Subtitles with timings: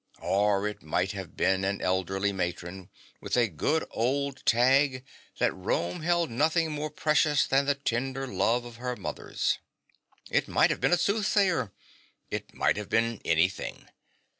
[0.19, 2.89] Or it might have been an elderly matron,
[3.21, 5.05] with a good old tag
[5.37, 9.59] that Rome held nothing more precious than the tender love of her mothers.
[10.31, 11.71] It might have been a soothsayer,
[12.31, 13.89] it might have been anything.